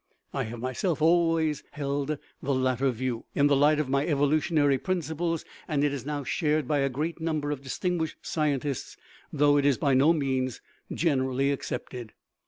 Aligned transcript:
I 0.33 0.45
have 0.45 0.57
myself 0.59 0.99
always 0.99 1.61
held 1.73 2.17
the 2.41 2.53
latter 2.55 2.89
view, 2.89 3.25
in 3.35 3.45
the 3.45 3.55
light 3.55 3.79
of 3.79 3.87
my 3.87 4.03
evolutionary 4.07 4.79
principles, 4.79 5.45
and 5.67 5.83
it 5.83 5.93
is 5.93 6.07
now 6.07 6.23
shared 6.23 6.67
by 6.67 6.79
a 6.79 6.89
great 6.89 7.21
number 7.21 7.51
of 7.51 7.61
distinguished 7.61 8.17
scientists, 8.23 8.97
though 9.31 9.57
it 9.57 9.65
is 9.67 9.77
by 9.77 9.93
no 9.93 10.11
means 10.11 10.59
generally 10.91 11.51
accepted. 11.51 12.13